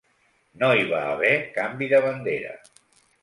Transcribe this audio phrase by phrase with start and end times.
[0.61, 2.57] No hi va haver canvi de bandera.